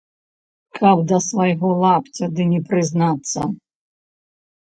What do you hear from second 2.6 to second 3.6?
прызнацца!